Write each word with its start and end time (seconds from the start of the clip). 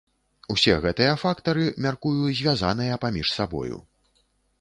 Усе 0.53 0.77
гэтыя 0.85 1.11
фактары, 1.23 1.65
мяркую, 1.85 2.13
звязаныя 2.39 2.97
паміж 3.05 3.27
сабою. 3.37 3.77